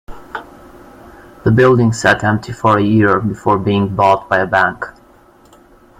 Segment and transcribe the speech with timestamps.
[1.43, 4.83] The building sat empty for a year before being bought by a bank.